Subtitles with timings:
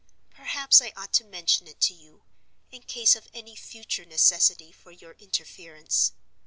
[0.31, 2.23] Perhaps I ought to mention it to you,
[2.71, 6.13] in case of any future necessity for your interference.